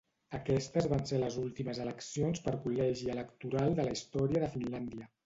Aquestes 0.35 0.85
van 0.93 1.03
ser 1.09 1.19
les 1.23 1.35
últimes 1.41 1.81
eleccions 1.83 2.41
per 2.47 2.53
col·legi 2.63 3.11
electoral 3.17 3.77
de 3.81 3.87
la 3.89 3.95
història 3.99 4.43
de 4.47 4.51
Finlàndia. 4.57 5.09